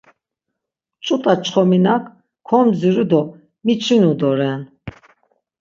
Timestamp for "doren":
4.19-4.61